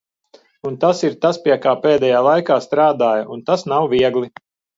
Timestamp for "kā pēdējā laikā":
1.65-2.59